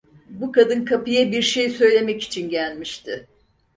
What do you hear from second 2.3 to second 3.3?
gelmişti.